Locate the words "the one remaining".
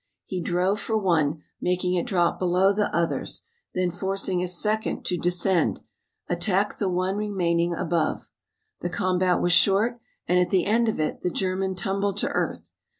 6.79-7.75